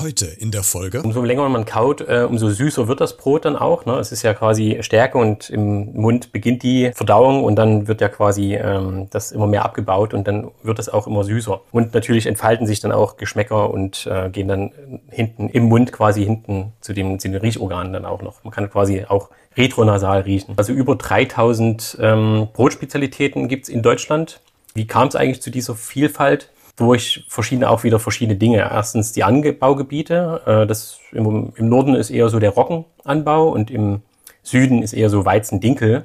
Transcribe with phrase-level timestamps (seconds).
[0.00, 1.02] Heute in der Folge.
[1.02, 3.84] Umso länger man kaut, äh, umso süßer wird das Brot dann auch.
[3.84, 3.98] Ne?
[3.98, 8.08] Es ist ja quasi Stärke und im Mund beginnt die Verdauung und dann wird ja
[8.08, 11.60] quasi ähm, das immer mehr abgebaut und dann wird es auch immer süßer.
[11.70, 14.72] Und natürlich entfalten sich dann auch Geschmäcker und äh, gehen dann
[15.10, 18.42] hinten im Mund quasi hinten zu, dem, zu den Riechorganen dann auch noch.
[18.42, 19.28] Man kann quasi auch
[19.58, 20.54] retronasal riechen.
[20.56, 24.40] Also über 3000 ähm, Brotspezialitäten gibt's in Deutschland.
[24.72, 26.48] Wie kam es eigentlich zu dieser Vielfalt?
[26.80, 28.58] Durch verschiedene, auch wieder verschiedene Dinge.
[28.58, 30.40] Erstens die Anbaugebiete.
[30.46, 34.00] Äh, das im, im, Norden ist eher so der Roggenanbau und im
[34.42, 36.04] Süden ist eher so Weizen-Dinkel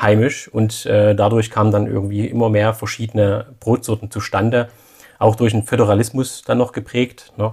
[0.00, 0.48] heimisch.
[0.48, 4.68] Und äh, dadurch kamen dann irgendwie immer mehr verschiedene Brotsorten zustande.
[5.18, 7.34] Auch durch den Föderalismus dann noch geprägt.
[7.36, 7.52] Ne?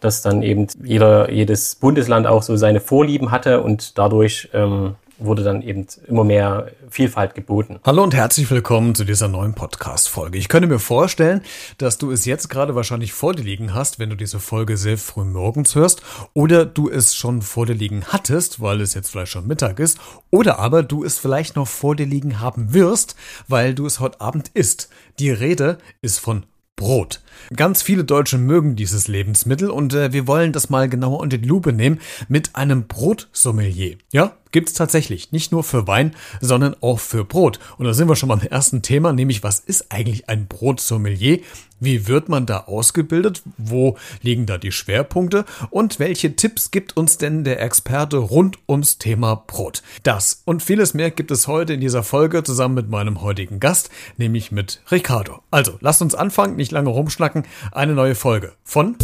[0.00, 5.44] Dass dann eben jeder, jedes Bundesland auch so seine Vorlieben hatte und dadurch ähm, wurde
[5.44, 7.78] dann eben immer mehr Vielfalt geboten.
[7.84, 10.38] Hallo und herzlich willkommen zu dieser neuen Podcast-Folge.
[10.38, 11.42] Ich könnte mir vorstellen,
[11.78, 14.98] dass du es jetzt gerade wahrscheinlich vor dir liegen hast, wenn du diese Folge sehr
[14.98, 19.32] früh morgens hörst, oder du es schon vor dir liegen hattest, weil es jetzt vielleicht
[19.32, 19.98] schon Mittag ist,
[20.30, 23.16] oder aber du es vielleicht noch vor dir liegen haben wirst,
[23.48, 24.88] weil du es heute Abend isst.
[25.18, 26.44] Die Rede ist von
[26.76, 27.20] Brot.
[27.54, 31.48] Ganz viele Deutsche mögen dieses Lebensmittel und äh, wir wollen das mal genauer unter die
[31.48, 33.96] Lupe nehmen mit einem Brotsommelier.
[34.12, 35.32] Ja, gibt's tatsächlich.
[35.32, 37.58] Nicht nur für Wein, sondern auch für Brot.
[37.76, 41.40] Und da sind wir schon beim ersten Thema, nämlich was ist eigentlich ein Brotsommelier?
[41.80, 43.42] Wie wird man da ausgebildet?
[43.58, 45.44] Wo liegen da die Schwerpunkte?
[45.70, 49.82] Und welche Tipps gibt uns denn der Experte rund ums Thema Brot?
[50.04, 53.90] Das und vieles mehr gibt es heute in dieser Folge zusammen mit meinem heutigen Gast,
[54.18, 55.42] nämlich mit Ricardo.
[55.50, 57.42] Also, lasst uns anfangen, nicht lange rumschnacken.
[57.72, 58.96] Eine neue Folge von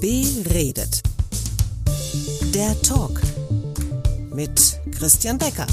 [0.00, 1.13] Beredet
[2.54, 3.20] der Talk
[4.32, 5.66] mit Christian Becker.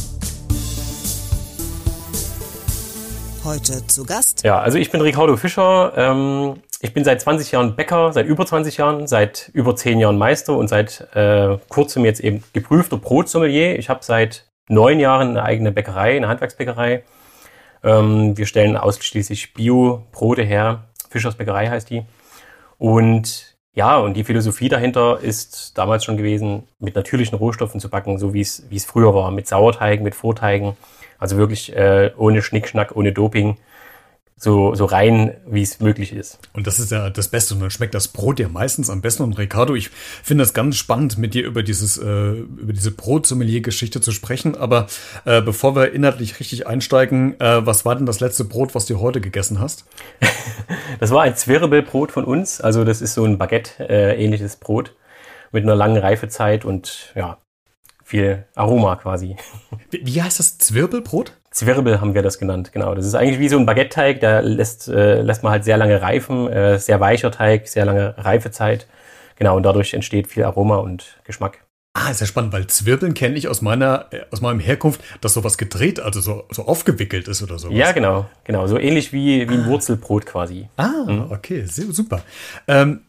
[3.43, 4.43] Heute zu Gast.
[4.43, 5.93] Ja, also ich bin Ricardo Fischer.
[5.95, 10.17] Ähm, ich bin seit 20 Jahren Bäcker, seit über 20 Jahren, seit über 10 Jahren
[10.17, 13.77] Meister und seit äh, kurzem jetzt eben geprüfter Brotsommelier.
[13.77, 17.03] Ich habe seit neun Jahren eine eigene Bäckerei, eine Handwerksbäckerei.
[17.83, 20.85] Ähm, wir stellen ausschließlich Bio-Brote her.
[21.11, 22.01] Fischers Bäckerei heißt die.
[22.79, 28.17] Und ja, und die Philosophie dahinter ist damals schon gewesen, mit natürlichen Rohstoffen zu backen,
[28.17, 30.75] so wie es wie es früher war, mit Sauerteigen, mit Vorteigen,
[31.19, 33.57] also wirklich äh, ohne Schnickschnack, ohne Doping
[34.43, 36.39] so, so rein, wie es möglich ist.
[36.53, 37.53] Und das ist ja das Beste.
[37.53, 39.21] Und dann schmeckt das Brot ja meistens am besten.
[39.21, 39.91] Und Ricardo, ich
[40.23, 44.57] finde das ganz spannend, mit dir über dieses, äh, über diese Brotsommelier-Geschichte zu sprechen.
[44.57, 44.87] Aber
[45.25, 48.99] äh, bevor wir inhaltlich richtig einsteigen, äh, was war denn das letzte Brot, was du
[48.99, 49.85] heute gegessen hast?
[50.99, 52.61] das war ein Zwirbelbrot von uns.
[52.61, 54.95] Also das ist so ein Baguette-ähnliches Brot
[55.51, 57.37] mit einer langen Reifezeit und ja,
[58.03, 59.35] viel Aroma quasi.
[59.91, 60.57] Wie, wie heißt das?
[60.57, 61.33] Zwirbelbrot?
[61.51, 62.95] Zwirbel haben wir das genannt, genau.
[62.95, 66.01] Das ist eigentlich wie so ein Baguette-Teig, der lässt, äh, lässt man halt sehr lange
[66.01, 68.87] reifen, äh, sehr weicher Teig, sehr lange Reifezeit.
[69.35, 71.59] Genau, und dadurch entsteht viel Aroma und Geschmack.
[71.93, 75.33] Ah, ist ja spannend, weil Zwirbeln kenne ich aus meiner, äh, aus meinem Herkunft, dass
[75.33, 77.75] sowas gedreht, also so, so aufgewickelt ist oder sowas.
[77.75, 78.65] Ja, genau, genau.
[78.67, 79.67] So ähnlich wie, wie ein ah.
[79.67, 80.69] Wurzelbrot quasi.
[80.77, 81.31] Ah, mhm.
[81.31, 82.21] okay, super.
[82.65, 83.01] Ähm,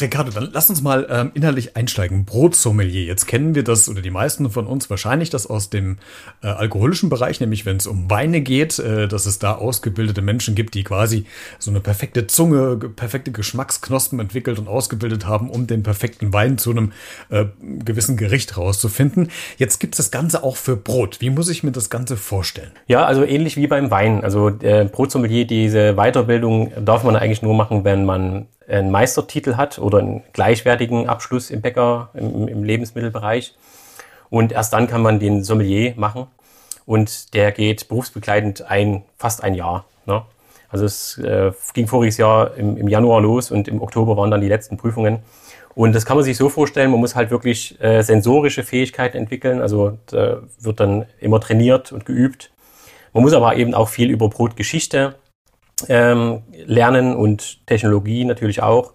[0.00, 2.24] Ricardo, dann lass uns mal ähm, inhaltlich einsteigen.
[2.24, 3.04] Brotsommelier.
[3.04, 5.98] Jetzt kennen wir das, oder die meisten von uns wahrscheinlich das aus dem
[6.42, 10.54] äh, alkoholischen Bereich, nämlich wenn es um Weine geht, äh, dass es da ausgebildete Menschen
[10.54, 11.24] gibt, die quasi
[11.58, 16.70] so eine perfekte Zunge, perfekte Geschmacksknospen entwickelt und ausgebildet haben, um den perfekten Wein zu
[16.70, 16.92] einem
[17.30, 19.30] äh, gewissen Gericht rauszufinden.
[19.56, 21.20] Jetzt gibt es das Ganze auch für Brot.
[21.20, 22.70] Wie muss ich mir das Ganze vorstellen?
[22.86, 24.22] Ja, also ähnlich wie beim Wein.
[24.22, 29.78] Also äh, Brotsommelier, diese Weiterbildung darf man eigentlich nur machen, wenn man einen Meistertitel hat
[29.78, 33.54] oder einen gleichwertigen Abschluss im Bäcker, im, im Lebensmittelbereich.
[34.30, 36.26] Und erst dann kann man den Sommelier machen.
[36.84, 39.84] Und der geht berufsbegleitend ein, fast ein Jahr.
[40.06, 40.22] Ne?
[40.70, 44.40] Also es äh, ging voriges Jahr im, im, Januar los und im Oktober waren dann
[44.40, 45.20] die letzten Prüfungen.
[45.74, 49.60] Und das kann man sich so vorstellen, man muss halt wirklich äh, sensorische Fähigkeiten entwickeln.
[49.60, 52.50] Also wird dann immer trainiert und geübt.
[53.12, 55.14] Man muss aber eben auch viel über Brotgeschichte
[55.88, 58.94] ähm, lernen und Technologie natürlich auch.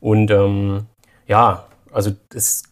[0.00, 0.86] Und ähm,
[1.26, 2.64] ja, also das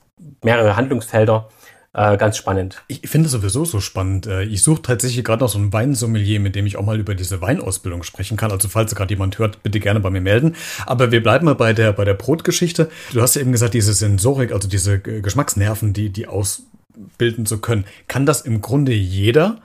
[0.42, 1.48] mehrere Handlungsfelder.
[1.96, 2.82] Äh, ganz spannend.
[2.88, 4.26] Ich finde sowieso so spannend.
[4.26, 7.14] Äh, ich suche tatsächlich gerade noch so einen Weinsommelier, mit dem ich auch mal über
[7.14, 8.52] diese Weinausbildung sprechen kann.
[8.52, 10.56] Also falls gerade jemand hört, bitte gerne bei mir melden.
[10.84, 12.90] Aber wir bleiben mal bei der, bei der Brotgeschichte.
[13.14, 17.86] Du hast ja eben gesagt, diese Sensorik, also diese Geschmacksnerven, die, die ausbilden zu können.
[18.08, 19.56] Kann das im Grunde jeder?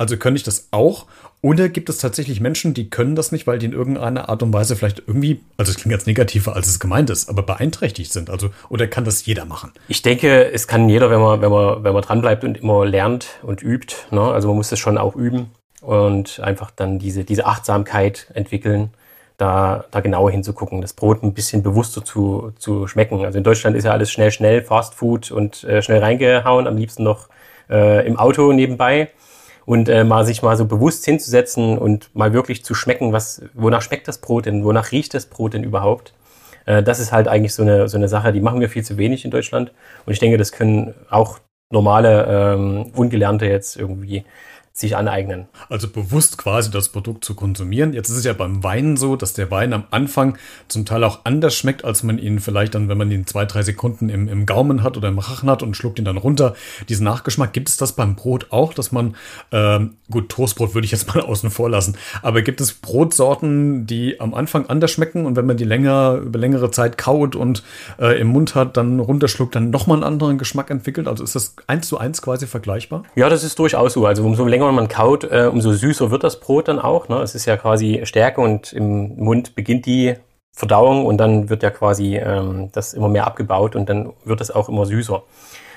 [0.00, 1.04] Also könnte ich das auch?
[1.42, 4.50] Oder gibt es tatsächlich Menschen, die können das nicht, weil die in irgendeiner Art und
[4.50, 8.30] Weise vielleicht irgendwie, also es klingt jetzt negativer, als es gemeint ist, aber beeinträchtigt sind?
[8.30, 9.72] Also, oder kann das jeder machen?
[9.88, 13.26] Ich denke, es kann jeder, wenn man, wenn man, wenn man dranbleibt und immer lernt
[13.42, 13.94] und übt.
[14.10, 14.22] Ne?
[14.22, 15.50] Also man muss das schon auch üben
[15.82, 18.94] und einfach dann diese, diese Achtsamkeit entwickeln,
[19.36, 23.26] da, da genauer hinzugucken, das Brot ein bisschen bewusster zu, zu schmecken.
[23.26, 26.78] Also in Deutschland ist ja alles schnell, schnell, Fast Food und äh, schnell reingehauen, am
[26.78, 27.28] liebsten noch
[27.68, 29.10] äh, im Auto nebenbei.
[29.66, 33.82] Und äh, mal sich mal so bewusst hinzusetzen und mal wirklich zu schmecken, was, wonach
[33.82, 36.14] schmeckt das Brot denn, wonach riecht das Brot denn überhaupt?
[36.66, 38.96] Äh, das ist halt eigentlich so eine, so eine Sache, die machen wir viel zu
[38.96, 39.72] wenig in Deutschland.
[40.06, 41.38] Und ich denke, das können auch
[41.70, 44.24] normale ähm, Ungelernte jetzt irgendwie
[44.80, 45.46] sich aneignen.
[45.68, 47.92] Also bewusst quasi das Produkt zu konsumieren.
[47.92, 50.38] Jetzt ist es ja beim Wein so, dass der Wein am Anfang
[50.68, 53.62] zum Teil auch anders schmeckt, als man ihn vielleicht dann, wenn man ihn zwei, drei
[53.62, 56.54] Sekunden im, im Gaumen hat oder im Rachen hat und schluckt ihn dann runter.
[56.88, 59.16] Diesen Nachgeschmack, gibt es das beim Brot auch, dass man,
[59.52, 64.18] ähm, gut, Toastbrot würde ich jetzt mal außen vor lassen, aber gibt es Brotsorten, die
[64.18, 67.62] am Anfang anders schmecken und wenn man die länger, über längere Zeit kaut und
[67.98, 71.06] äh, im Mund hat, dann runterschluckt, dann nochmal einen anderen Geschmack entwickelt?
[71.06, 73.02] Also ist das eins zu eins quasi vergleichbar?
[73.14, 74.06] Ja, das ist durchaus so.
[74.06, 77.08] Also umso länger man kaut, äh, umso süßer wird das Brot dann auch.
[77.08, 77.16] Ne?
[77.20, 80.16] Es ist ja quasi Stärke und im Mund beginnt die
[80.52, 84.50] Verdauung und dann wird ja quasi ähm, das immer mehr abgebaut und dann wird es
[84.50, 85.22] auch immer süßer.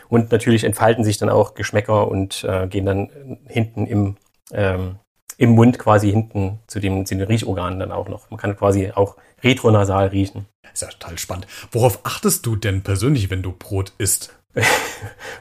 [0.09, 3.09] Und natürlich entfalten sich dann auch Geschmäcker und äh, gehen dann
[3.47, 4.17] hinten im,
[4.51, 4.97] ähm,
[5.37, 8.29] im Mund quasi hinten zu, dem, zu den Riechorganen dann auch noch.
[8.29, 10.45] Man kann quasi auch retronasal riechen.
[10.73, 11.47] ist ja total spannend.
[11.71, 14.35] Worauf achtest du denn persönlich, wenn du Brot isst?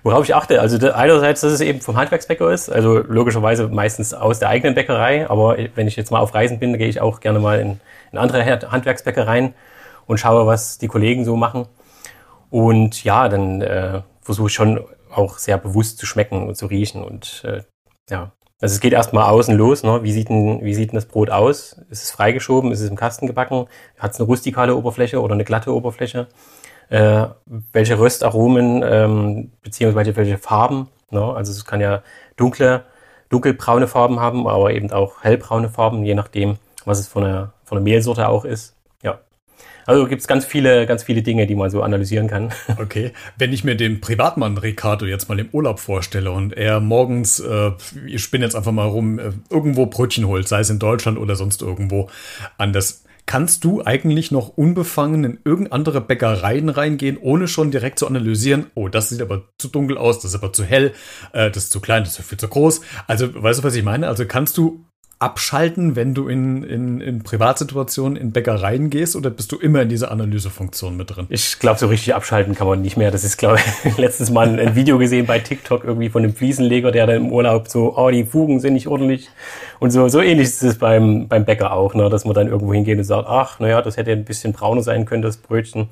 [0.03, 4.39] Worauf ich achte, also einerseits, dass es eben vom Handwerksbäcker ist, also logischerweise meistens aus
[4.39, 7.39] der eigenen Bäckerei, aber wenn ich jetzt mal auf Reisen bin, gehe ich auch gerne
[7.39, 7.81] mal in,
[8.11, 9.55] in andere Handwerksbäckereien
[10.07, 11.67] und schaue, was die Kollegen so machen.
[12.51, 14.81] Und ja, dann äh, versuche ich schon
[15.11, 17.63] auch sehr bewusst zu schmecken und zu riechen und äh,
[18.11, 18.33] ja.
[18.61, 20.05] Also es geht erstmal außen los, ne?
[20.05, 21.81] wie, sieht denn, wie sieht denn das Brot aus?
[21.91, 22.71] Ist es freigeschoben?
[22.71, 23.67] Ist es im Kasten gebacken?
[23.99, 26.29] Hat es eine rustikale Oberfläche oder eine glatte Oberfläche?
[26.93, 27.27] Äh,
[27.73, 30.89] welche Röstaromen ähm, beziehungsweise welche Farben.
[31.11, 31.23] Ne?
[31.23, 32.03] Also es kann ja
[32.37, 32.85] dunkle,
[33.31, 37.77] dunkelbraune Farben haben, aber eben auch hellbraune Farben, je nachdem, was es von der, von
[37.77, 38.77] der Mehlsorte auch ist.
[39.03, 39.21] Ja.
[39.87, 42.53] Also gibt es ganz viele, ganz viele Dinge, die man so analysieren kann.
[42.79, 43.13] Okay.
[43.39, 47.71] Wenn ich mir den Privatmann Ricardo jetzt mal im Urlaub vorstelle und er morgens, äh,
[48.07, 51.37] ich spinne jetzt einfach mal rum, äh, irgendwo Brötchen holt, sei es in Deutschland oder
[51.37, 52.11] sonst irgendwo,
[52.59, 57.99] an das Kannst du eigentlich noch unbefangen in irgendeine andere Bäckereien reingehen, ohne schon direkt
[57.99, 60.93] zu analysieren, oh, das sieht aber zu dunkel aus, das ist aber zu hell,
[61.33, 62.81] äh, das ist zu klein, das ist viel zu groß.
[63.07, 64.09] Also, weißt du, was ich meine?
[64.09, 64.85] Also kannst du
[65.23, 69.89] abschalten, wenn du in, in, in Privatsituationen in Bäckereien gehst oder bist du immer in
[69.89, 71.27] dieser Analysefunktion mit drin?
[71.29, 73.13] Ich glaube, so richtig abschalten kann man nicht mehr.
[73.13, 76.91] Das ist, glaube ich, letztens mal ein Video gesehen bei TikTok irgendwie von einem Fliesenleger,
[76.91, 79.29] der dann im Urlaub so, oh, die Fugen sind nicht ordentlich.
[79.79, 82.75] Und so, so ähnlich ist es beim, beim Bäcker auch, ne, dass man dann irgendwo
[82.75, 85.89] hingeht und sagt, ach, naja, das hätte ein bisschen brauner sein können, das Brötchen.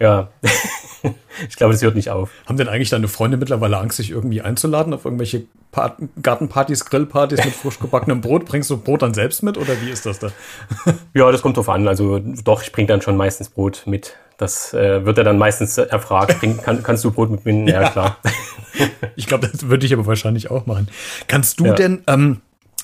[0.00, 0.30] Ja.
[1.48, 2.30] ich glaube, das hört nicht auf.
[2.46, 7.44] Haben denn eigentlich deine Freunde mittlerweile Angst, sich irgendwie einzuladen auf irgendwelche Part Gartenpartys, Grillpartys
[7.44, 8.46] mit frisch gebackenem Brot?
[8.46, 10.30] Bringst du Brot dann selbst mit oder wie ist das da?
[11.14, 11.86] ja, das kommt drauf an.
[11.86, 14.16] Also doch, ich bringe dann schon meistens Brot mit.
[14.38, 16.40] Das äh, wird er dann meistens erfragt.
[16.40, 17.68] Bring, kann, kannst du Brot mitbringen?
[17.68, 18.16] Ja, ja klar.
[19.16, 20.88] ich glaube, das würde ich aber wahrscheinlich auch machen.
[21.28, 21.74] Kannst du ja.
[21.74, 22.40] denn ähm,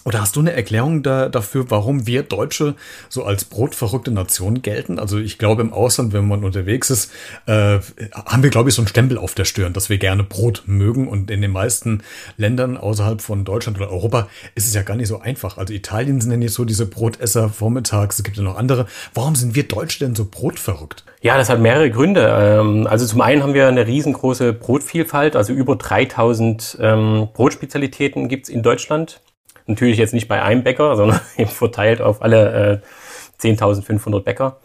[0.07, 2.77] oder hast du eine Erklärung da, dafür, warum wir Deutsche
[3.09, 5.01] so als brotverrückte Nation gelten?
[5.01, 7.11] Also ich glaube im Ausland, wenn man unterwegs ist,
[7.47, 7.81] äh,
[8.15, 11.09] haben wir, glaube ich, so einen Stempel auf der Stirn, dass wir gerne Brot mögen.
[11.09, 12.05] Und in den meisten
[12.37, 15.59] Ländern außerhalb von Deutschland oder Europa ist es ja gar nicht so einfach.
[15.59, 18.87] Also Italien sind ja nicht so diese Brotesser vormittags, es gibt ja noch andere.
[19.13, 21.03] Warum sind wir Deutsche denn so brotverrückt?
[21.21, 22.33] Ja, das hat mehrere Gründe.
[22.39, 28.49] Ähm, also zum einen haben wir eine riesengroße Brotvielfalt, also über 3000 ähm, Brotspezialitäten gibt's
[28.49, 29.21] in Deutschland.
[29.67, 32.83] Natürlich jetzt nicht bei einem Bäcker, sondern eben verteilt auf alle
[33.41, 34.59] äh, 10.500 Bäcker.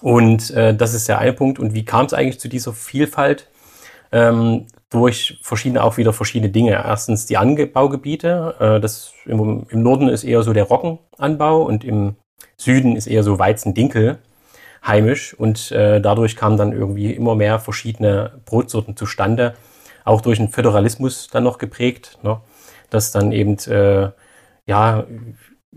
[0.00, 1.58] Und äh, das ist der eine Punkt.
[1.58, 3.48] Und wie kam es eigentlich zu dieser Vielfalt?
[4.12, 6.72] Ähm, durch verschiedene, auch wieder verschiedene Dinge.
[6.72, 8.54] Erstens die Anbaugebiete.
[8.58, 12.16] Äh, das im, im, Norden ist eher so der Roggenanbau und im
[12.56, 14.18] Süden ist eher so Weizen-Dinkel
[14.84, 15.34] heimisch.
[15.34, 19.54] Und äh, dadurch kamen dann irgendwie immer mehr verschiedene Brotsorten zustande.
[20.04, 22.18] Auch durch den Föderalismus dann noch geprägt.
[22.22, 22.40] Ne?
[22.90, 24.10] Dass dann eben äh,
[24.66, 25.04] ja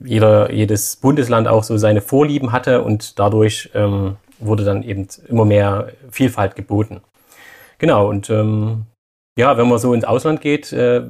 [0.03, 5.45] jeder, jedes Bundesland auch so seine Vorlieben hatte und dadurch ähm, wurde dann eben immer
[5.45, 7.01] mehr Vielfalt geboten.
[7.77, 8.85] Genau, und ähm,
[9.37, 11.03] ja, wenn man so ins Ausland geht, äh,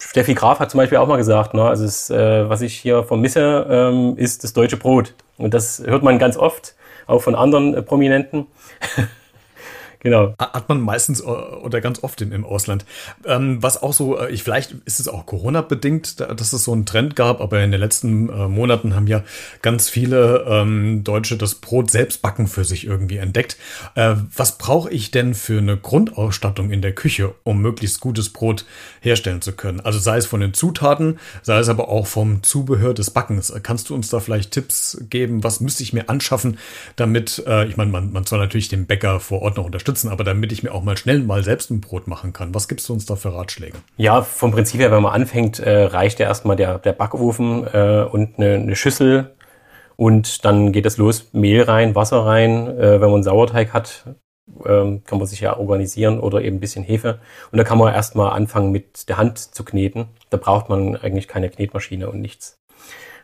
[0.00, 3.02] Steffi Graf hat zum Beispiel auch mal gesagt, ne, also es, äh, was ich hier
[3.02, 5.14] vermisse, ähm, ist das deutsche Brot.
[5.38, 6.74] Und das hört man ganz oft,
[7.06, 8.46] auch von anderen äh, Prominenten.
[10.00, 10.34] Genau.
[10.38, 12.84] Hat man meistens äh, oder ganz oft im, Ausland.
[13.24, 16.86] Ähm, was auch so, äh, ich vielleicht ist es auch Corona-bedingt, dass es so einen
[16.86, 19.24] Trend gab, aber in den letzten äh, Monaten haben ja
[19.62, 23.56] ganz viele ähm, Deutsche das Brot selbst backen für sich irgendwie entdeckt.
[23.94, 28.64] was brauche ich denn für eine Grundausstattung in der Küche, um möglichst gutes Brot
[29.00, 29.80] herstellen zu können?
[29.80, 33.52] Also sei es von den Zutaten, sei es aber auch vom Zubehör des Backens.
[33.62, 35.44] Kannst du uns da vielleicht Tipps geben?
[35.44, 36.58] Was müsste ich mir anschaffen,
[36.96, 40.24] damit, ich meine, man, man soll natürlich den Bäcker vor Ort noch unterstützen unterstützen, aber
[40.24, 42.54] damit ich mir auch mal schnell mal selbst ein Brot machen kann.
[42.54, 43.78] Was gibst du uns da für Ratschläge?
[43.96, 48.06] Ja, vom Prinzip her, wenn man anfängt, äh, reicht ja erstmal der, der Backofen äh,
[48.10, 49.34] und eine, eine Schüssel
[49.96, 52.66] und dann geht es los, Mehl rein, Wasser rein.
[52.66, 54.04] Äh, wenn man Sauerteig hat,
[54.64, 57.20] ähm, kann man sich ja organisieren oder eben ein bisschen Hefe.
[57.52, 60.06] Und da kann man erstmal anfangen mit der Hand zu kneten.
[60.30, 62.58] Da braucht man eigentlich keine Knetmaschine und nichts.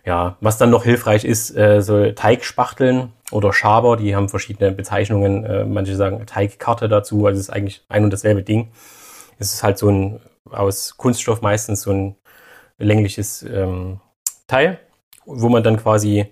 [0.05, 5.45] Ja, was dann noch hilfreich ist, äh, so Teigspachteln oder Schaber, die haben verschiedene Bezeichnungen.
[5.45, 8.73] Äh, manche sagen Teigkarte dazu, also es ist eigentlich ein und dasselbe Ding.
[9.39, 12.17] Es ist halt so ein aus Kunststoff meistens so ein
[12.79, 14.01] längliches ähm,
[14.49, 14.79] Teil,
[15.25, 16.27] wo man dann quasi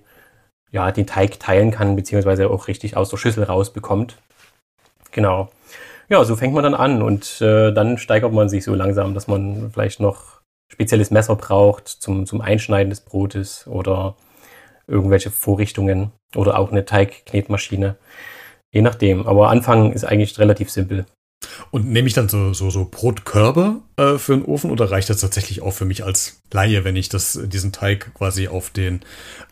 [0.73, 4.17] ja, den Teig teilen kann, beziehungsweise auch richtig aus der Schüssel rausbekommt.
[5.13, 5.49] Genau.
[6.09, 9.29] Ja, so fängt man dann an und äh, dann steigert man sich so langsam, dass
[9.29, 10.40] man vielleicht noch
[10.71, 14.17] spezielles Messer braucht zum, zum Einschneiden des Brotes oder
[14.87, 17.97] irgendwelche Vorrichtungen oder auch eine Teigknetmaschine.
[18.73, 19.27] Je nachdem.
[19.27, 21.05] Aber Anfangen ist eigentlich relativ simpel.
[21.71, 25.21] Und nehme ich dann so, so, so Brotkörbe äh, für den Ofen oder reicht das
[25.21, 29.01] tatsächlich auch für mich als Laie, wenn ich das, diesen Teig quasi auf den,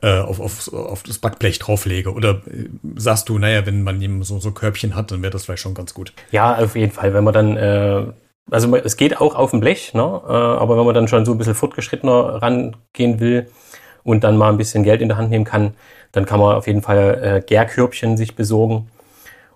[0.02, 2.12] äh, auf, auf, auf das Backblech drauflege?
[2.12, 5.46] Oder äh, sagst du, naja, wenn man eben so, so Körbchen hat, dann wäre das
[5.46, 6.12] vielleicht schon ganz gut?
[6.30, 7.14] Ja, auf jeden Fall.
[7.14, 8.12] Wenn man dann äh,
[8.50, 10.02] also es geht auch auf dem Blech, ne?
[10.02, 13.48] Äh, aber wenn man dann schon so ein bisschen fortgeschrittener rangehen will
[14.04, 15.74] und dann mal ein bisschen Geld in der Hand nehmen kann,
[16.12, 18.88] dann kann man auf jeden Fall äh, Gärkörbchen sich besorgen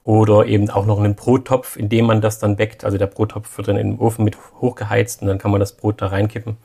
[0.04, 2.84] oder eben auch noch einen Brottopf, in dem man das dann backt.
[2.84, 6.02] Also der Brottopf wird dann im Ofen mit hochgeheizt und dann kann man das Brot
[6.02, 6.56] da reinkippen.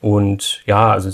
[0.00, 1.10] Und ja, also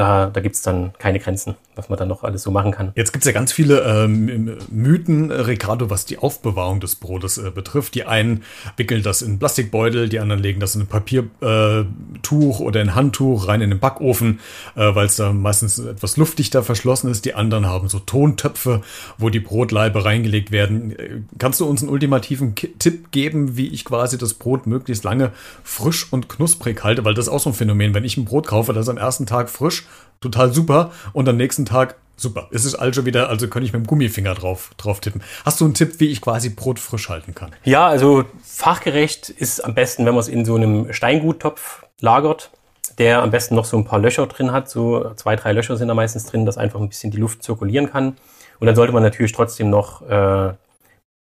[0.00, 2.92] da, da gibt es dann keine Grenzen, was man dann noch alles so machen kann.
[2.94, 7.36] Jetzt gibt es ja ganz viele ähm, Mythen, äh, Ricardo, was die Aufbewahrung des Brotes
[7.36, 7.94] äh, betrifft.
[7.94, 8.42] Die einen
[8.78, 13.46] wickeln das in Plastikbeutel, die anderen legen das in ein Papiertuch äh, oder ein Handtuch
[13.46, 14.40] rein in den Backofen,
[14.74, 17.26] äh, weil es da meistens etwas luftdichter verschlossen ist.
[17.26, 18.80] Die anderen haben so Tontöpfe,
[19.18, 20.98] wo die Brotleibe reingelegt werden.
[20.98, 25.04] Äh, kannst du uns einen ultimativen K Tipp geben, wie ich quasi das Brot möglichst
[25.04, 27.04] lange frisch und knusprig halte?
[27.04, 27.92] Weil das ist auch so ein Phänomen.
[27.92, 29.84] Wenn ich ein Brot kaufe, das am ersten Tag frisch,
[30.20, 30.92] total super.
[31.12, 32.48] Und am nächsten Tag, super.
[32.52, 35.22] Es ist also wieder, also könnte ich mit dem Gummifinger drauf, drauf tippen.
[35.44, 37.52] Hast du einen Tipp, wie ich quasi Brot frisch halten kann?
[37.64, 42.50] Ja, also fachgerecht ist am besten, wenn man es in so einem Steinguttopf lagert,
[42.98, 44.68] der am besten noch so ein paar Löcher drin hat.
[44.68, 47.90] So zwei, drei Löcher sind da meistens drin, dass einfach ein bisschen die Luft zirkulieren
[47.90, 48.16] kann.
[48.58, 50.52] Und dann sollte man natürlich trotzdem noch äh,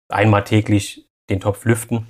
[0.10, 2.08] einmal täglich den Topf lüften.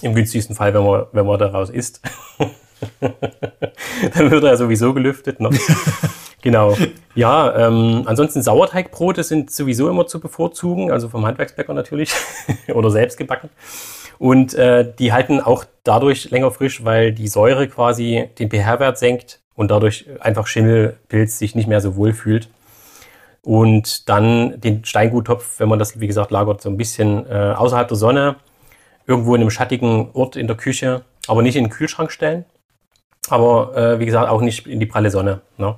[0.00, 2.00] Im günstigsten Fall, wenn man, wenn man daraus isst.
[3.00, 5.40] dann wird er sowieso gelüftet.
[5.40, 5.50] Ne?
[6.42, 6.76] genau.
[7.14, 12.12] Ja, ähm, ansonsten Sauerteigbrote sind sowieso immer zu bevorzugen, also vom Handwerksbäcker natürlich
[12.74, 13.50] oder selbst gebacken.
[14.18, 19.40] Und äh, die halten auch dadurch länger frisch, weil die Säure quasi den pH-Wert senkt
[19.54, 22.48] und dadurch einfach Schimmelpilz sich nicht mehr so wohl fühlt.
[23.42, 27.88] Und dann den Steinguttopf, wenn man das, wie gesagt, lagert, so ein bisschen äh, außerhalb
[27.88, 28.36] der Sonne,
[29.06, 32.44] irgendwo in einem schattigen Ort in der Küche, aber nicht in den Kühlschrank stellen,
[33.32, 35.40] aber äh, wie gesagt, auch nicht in die pralle Sonne.
[35.56, 35.76] Ne?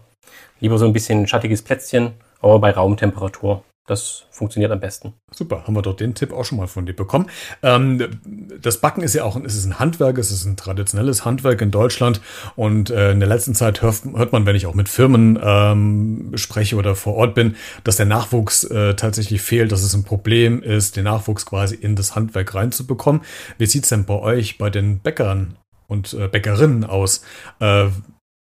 [0.61, 3.63] Lieber so ein bisschen schattiges Plätzchen, aber bei Raumtemperatur.
[3.91, 5.15] Das funktioniert am besten.
[5.33, 7.27] Super, haben wir dort den Tipp auch schon mal von dir bekommen.
[7.65, 8.21] Ähm,
[8.63, 11.73] das Backen ist ja auch es ist ein Handwerk, es ist ein traditionelles Handwerk in
[11.73, 12.21] Deutschland.
[12.55, 16.31] Und äh, in der letzten Zeit hört, hört, man, wenn ich auch mit Firmen ähm,
[16.37, 20.63] spreche oder vor Ort bin, dass der Nachwuchs äh, tatsächlich fehlt, dass es ein Problem
[20.63, 23.23] ist, den Nachwuchs quasi in das Handwerk reinzubekommen.
[23.59, 25.57] Wie sieht's denn bei euch, bei den Bäckern
[25.91, 27.23] und äh, Bäckerinnen aus.
[27.61, 27.89] Äh,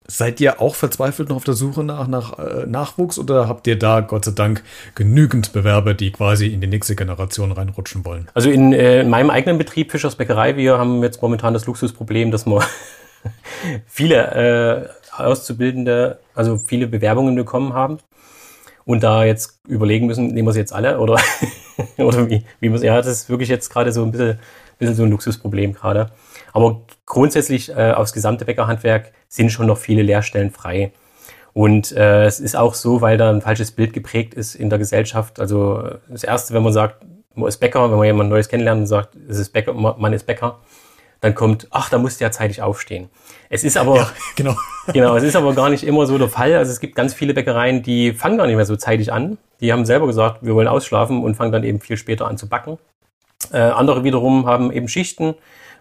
[0.07, 3.77] seid ihr auch verzweifelt noch auf der Suche nach, nach äh, Nachwuchs oder habt ihr
[3.77, 8.27] da Gott sei Dank genügend Bewerber, die quasi in die nächste Generation reinrutschen wollen?
[8.33, 12.31] Also in, äh, in meinem eigenen Betrieb Fischers Bäckerei, wir haben jetzt momentan das Luxusproblem,
[12.31, 12.63] dass wir
[13.87, 17.97] viele äh, Auszubildende, also viele Bewerbungen bekommen haben
[18.85, 21.19] und da jetzt überlegen müssen, nehmen wir sie jetzt alle oder,
[21.97, 24.39] oder wie, wie muss, ja, das ist wirklich jetzt gerade so ein bisschen,
[24.77, 26.11] bisschen so ein Luxusproblem gerade.
[26.53, 30.91] Aber grundsätzlich äh, aufs gesamte Bäckerhandwerk sind schon noch viele Lehrstellen frei.
[31.53, 34.77] Und äh, es ist auch so, weil da ein falsches Bild geprägt ist in der
[34.77, 35.39] Gesellschaft.
[35.39, 38.87] Also das Erste, wenn man sagt, man ist Bäcker, wenn man jemand Neues kennenlernt und
[38.87, 40.59] sagt, es ist Bäcker, man ist Bäcker,
[41.21, 43.09] dann kommt, ach, da musst du ja zeitig aufstehen.
[43.49, 44.55] Es ist aber, ja, genau.
[44.93, 46.53] genau, es ist aber gar nicht immer so der Fall.
[46.55, 49.37] Also es gibt ganz viele Bäckereien, die fangen gar nicht mehr so zeitig an.
[49.61, 52.49] Die haben selber gesagt, wir wollen ausschlafen und fangen dann eben viel später an zu
[52.49, 52.77] backen.
[53.51, 55.35] Äh, andere wiederum haben eben Schichten,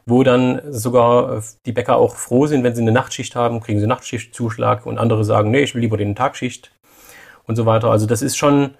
[0.06, 3.87] wo dann sogar die Bäcker auch froh sind, wenn sie eine Nachtschicht haben, kriegen sie
[3.87, 6.73] Nachtschichtzuschlag und andere sagen, nee, ich will lieber den Tagschicht
[7.46, 7.90] und so weiter.
[7.90, 8.75] Also das ist schon,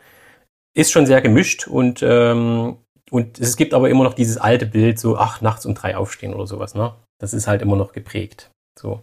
[0.74, 2.76] ist schon sehr gemischt und, ähm,
[3.10, 6.34] und es gibt aber immer noch dieses alte Bild, so, ach, nachts um drei aufstehen
[6.34, 6.94] oder sowas, ne?
[7.20, 8.50] Das ist halt immer noch geprägt.
[8.78, 9.02] So.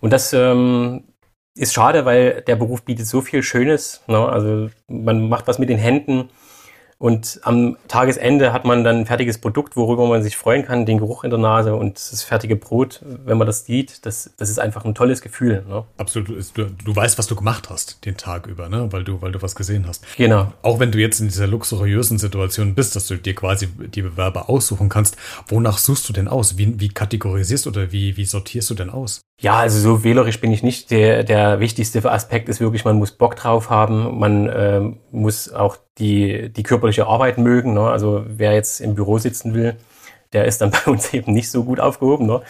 [0.00, 1.04] Und das ähm,
[1.56, 4.02] ist schade, weil der Beruf bietet so viel Schönes.
[4.06, 4.18] Ne?
[4.18, 6.30] Also man macht was mit den Händen,
[6.98, 10.98] und am Tagesende hat man dann ein fertiges Produkt, worüber man sich freuen kann, den
[10.98, 14.58] Geruch in der Nase und das fertige Brot, wenn man das sieht, das, das ist
[14.58, 15.64] einfach ein tolles Gefühl.
[15.68, 15.84] Ne?
[15.96, 16.28] Absolut.
[16.54, 18.88] Du, du weißt, was du gemacht hast den Tag über, ne?
[18.90, 20.04] weil, du, weil du was gesehen hast.
[20.16, 20.52] Genau.
[20.62, 24.50] Auch wenn du jetzt in dieser luxuriösen Situation bist, dass du dir quasi die Bewerber
[24.50, 26.58] aussuchen kannst, wonach suchst du denn aus?
[26.58, 29.20] Wie, wie kategorisierst oder wie, wie sortierst du denn aus?
[29.40, 30.90] Ja, also so wählerisch bin ich nicht.
[30.90, 34.80] Der, der wichtigste Aspekt ist wirklich, man muss Bock drauf haben, man äh,
[35.12, 37.74] muss auch die, die körperliche Arbeit mögen.
[37.74, 37.82] Ne?
[37.82, 39.76] Also wer jetzt im Büro sitzen will,
[40.32, 42.26] der ist dann bei uns eben nicht so gut aufgehoben.
[42.26, 42.40] Ne?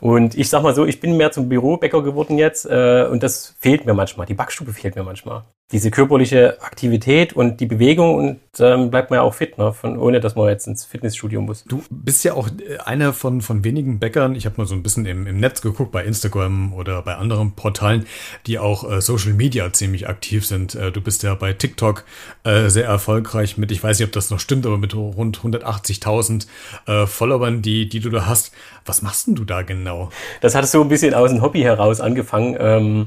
[0.00, 3.54] Und ich sag mal so, ich bin mehr zum Bürobäcker geworden jetzt äh, und das
[3.60, 4.26] fehlt mir manchmal.
[4.26, 9.18] Die Backstube fehlt mir manchmal diese körperliche Aktivität und die Bewegung und ähm, bleibt man
[9.18, 9.72] ja auch fit, ne?
[9.72, 11.64] Von, ohne dass man jetzt ins Fitnessstudio muss.
[11.64, 14.82] Du bist ja auch äh, einer von, von wenigen Bäckern, ich habe mal so ein
[14.82, 18.06] bisschen im, im Netz geguckt, bei Instagram oder bei anderen Portalen,
[18.46, 20.74] die auch äh, Social Media ziemlich aktiv sind.
[20.74, 22.04] Äh, du bist ja bei TikTok
[22.44, 26.46] äh, sehr erfolgreich mit, ich weiß nicht, ob das noch stimmt, aber mit rund 180.000
[26.86, 28.52] äh, Followern, die, die du da hast.
[28.84, 30.10] Was machst denn du da genau?
[30.42, 32.56] Das hat so ein bisschen aus dem Hobby heraus angefangen.
[32.60, 33.06] Ähm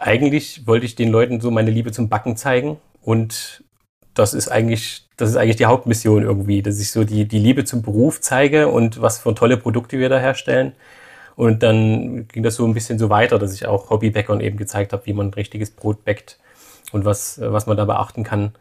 [0.00, 3.62] eigentlich wollte ich den Leuten so meine Liebe zum Backen zeigen und
[4.14, 7.64] das ist eigentlich, das ist eigentlich die Hauptmission irgendwie, dass ich so die, die Liebe
[7.64, 10.72] zum Beruf zeige und was für tolle Produkte wir da herstellen.
[11.36, 14.92] Und dann ging das so ein bisschen so weiter, dass ich auch Hobbybäckern eben gezeigt
[14.92, 16.38] habe, wie man ein richtiges Brot bäckt
[16.92, 18.52] und was, was man da beachten kann.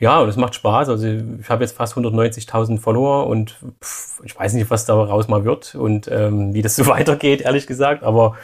[0.00, 0.88] Ja, und es macht Spaß.
[0.88, 5.44] Also ich habe jetzt fast 190.000 Follower und pff, ich weiß nicht, was daraus mal
[5.44, 8.04] wird und ähm, wie das so weitergeht, ehrlich gesagt.
[8.04, 8.36] Aber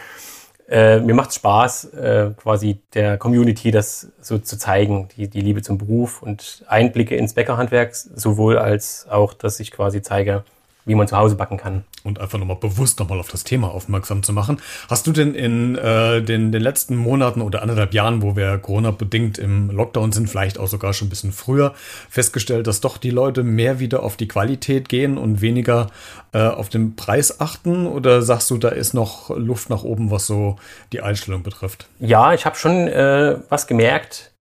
[0.68, 5.40] äh, mir macht es Spaß, äh, quasi der Community das so zu zeigen, die, die
[5.40, 10.44] Liebe zum Beruf und Einblicke ins Bäckerhandwerk, sowohl als auch, dass ich quasi zeige,
[10.87, 11.85] wie man zu Hause backen kann.
[12.04, 14.61] Und einfach nochmal bewusst nochmal auf das Thema aufmerksam zu machen.
[14.90, 19.38] Hast du denn in äh, den, den letzten Monaten oder anderthalb Jahren, wo wir Corona-bedingt
[19.38, 21.73] im Lockdown sind, vielleicht auch sogar schon ein bisschen früher,
[22.11, 25.87] festgestellt, dass doch die Leute mehr wieder auf die Qualität gehen und weniger
[26.32, 27.87] äh, auf den Preis achten?
[27.87, 30.57] Oder sagst du, da ist noch Luft nach oben, was so
[30.92, 31.88] die Einstellung betrifft?
[32.00, 34.35] Ja, ich habe schon äh, was gemerkt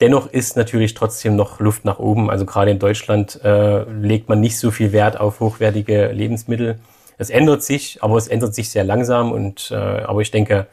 [0.00, 2.28] Dennoch ist natürlich trotzdem noch Luft nach oben.
[2.28, 6.80] Also gerade in Deutschland äh, legt man nicht so viel Wert auf hochwertige Lebensmittel.
[7.18, 9.32] Es ändert sich, aber es ändert sich sehr langsam.
[9.32, 10.66] Und äh, aber ich denke,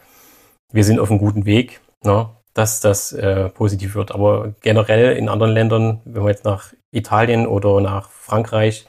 [0.71, 4.11] wir sind auf einem guten Weg, ne, dass das äh, positiv wird.
[4.11, 8.85] Aber generell in anderen Ländern, wenn man jetzt nach Italien oder nach Frankreich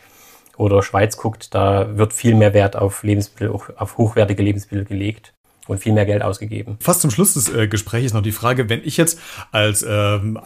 [0.57, 5.33] oder Schweiz guckt, da wird viel mehr Wert auf Lebensmittel, auf hochwertige Lebensmittel gelegt
[5.69, 6.77] und viel mehr Geld ausgegeben.
[6.81, 9.19] Fast zum Schluss des äh, Gesprächs noch die Frage, wenn ich jetzt
[9.53, 10.39] als ähm,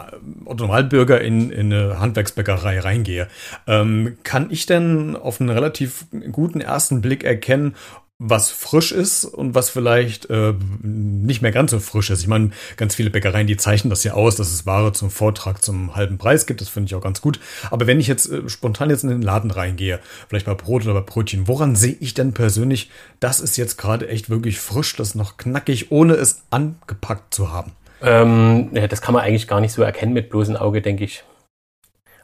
[0.45, 3.29] Normalbürger in, in eine Handwerksbäckerei reingehe,
[3.67, 7.75] ähm, kann ich denn auf einen relativ guten ersten Blick erkennen,
[8.19, 12.21] was frisch ist und was vielleicht äh, nicht mehr ganz so frisch ist.
[12.21, 15.63] Ich meine, ganz viele Bäckereien, die zeichnen das ja aus, dass es Ware zum Vortrag
[15.63, 16.63] zum halben Preis gibt.
[16.63, 17.41] Das finde ich auch ganz gut.
[17.71, 20.95] Aber wenn ich jetzt äh, spontan jetzt in den Laden reingehe, vielleicht bei Brot oder
[20.95, 25.09] bei Brötchen, woran sehe ich denn persönlich, das ist jetzt gerade echt wirklich frisch, das
[25.09, 27.73] ist noch knackig, ohne es angepackt zu haben?
[28.01, 31.23] Ähm, ja, das kann man eigentlich gar nicht so erkennen mit bloßem Auge, denke ich.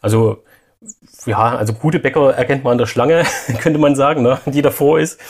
[0.00, 0.42] Also
[1.26, 3.24] ja, also gute Bäcker erkennt man an der Schlange,
[3.60, 5.20] könnte man sagen, ne, die davor ist.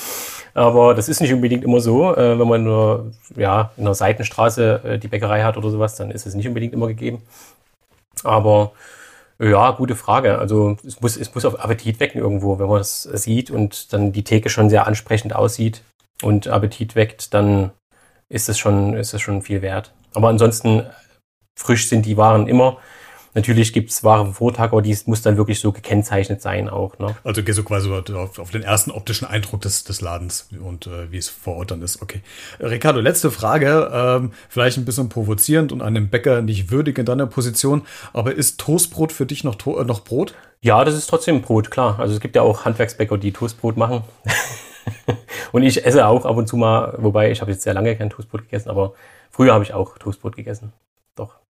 [0.54, 2.14] Aber das ist nicht unbedingt immer so.
[2.14, 6.10] Äh, wenn man nur ja, in einer Seitenstraße äh, die Bäckerei hat oder sowas, dann
[6.10, 7.22] ist es nicht unbedingt immer gegeben.
[8.24, 8.72] Aber
[9.38, 10.38] ja, gute Frage.
[10.38, 14.12] Also es muss, es muss auf Appetit wecken irgendwo, wenn man das sieht und dann
[14.12, 15.82] die Theke schon sehr ansprechend aussieht
[16.22, 17.72] und Appetit weckt, dann
[18.28, 19.92] ist es schon, ist es schon viel wert.
[20.14, 20.86] Aber ansonsten
[21.58, 22.78] frisch sind die Waren immer.
[23.35, 26.99] Natürlich gibt es vom Vortag, aber dies muss dann wirklich so gekennzeichnet sein auch.
[26.99, 27.16] Ne?
[27.25, 31.11] Also gehst du quasi auf, auf, den ersten optischen Eindruck des, des Ladens und äh,
[31.11, 32.03] wie es vor Ort dann ist.
[32.03, 32.21] Okay.
[32.61, 33.90] Ricardo, letzte Frage.
[33.92, 37.83] Ähm, vielleicht ein bisschen provozierend und einem Bäcker nicht würdig in deiner Position.
[38.12, 40.35] Aber ist Toastbrot für dich noch, äh, noch Brot?
[40.61, 41.99] Ja, das ist trotzdem Brot, klar.
[41.99, 44.05] Also es gibt ja auch Handwerksbäcker, die Toastbrot machen.
[45.53, 48.11] und ich esse auch ab und zu mal, wobei ich habe jetzt sehr lange kein
[48.11, 48.92] Toastbrot gegessen, aber
[49.31, 50.73] früher habe ich auch Toastbrot gegessen.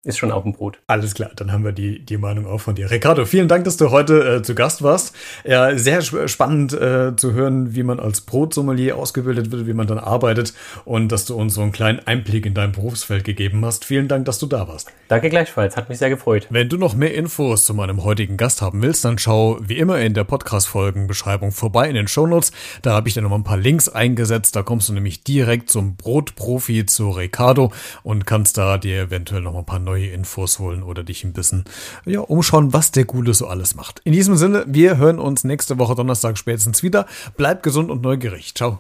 [0.04, 0.80] Ist schon auf dem Brot.
[0.88, 2.90] Alles klar, dann haben wir die, die Meinung auch von dir.
[2.90, 5.16] Ricardo, vielen Dank, dass du heute äh, zu Gast warst.
[5.44, 10.00] Ja, sehr spannend äh, zu hören, wie man als Brotsommelier ausgebildet wird, wie man dann
[10.00, 13.86] arbeitet und dass du uns so einen kleinen Einblick in dein Berufsfeld gegeben hast.
[13.86, 14.92] Vielen Dank, dass du da warst.
[15.08, 16.48] Danke gleichfalls, hat mich sehr gefreut.
[16.50, 20.00] Wenn du noch mehr Infos zu meinem heutigen Gast haben willst, dann schau wie immer
[20.00, 22.54] in der Podcast-Folgenbeschreibung vorbei in den Shownotes.
[22.82, 24.56] Da habe ich dir noch mal ein paar Links eingesetzt.
[24.56, 29.54] Da kommst du nämlich direkt zum Brotprofi zu Ricardo und kannst da dir eventuell noch
[29.54, 31.66] mal ein paar neue Infos holen oder dich ein bisschen
[32.06, 34.00] ja, umschauen, was der Gute so alles macht.
[34.06, 37.06] In diesem Sinne, wir hören uns nächste Woche Donnerstag spätestens wieder.
[37.36, 38.56] Bleib gesund und neugierig.
[38.56, 38.80] Ciao.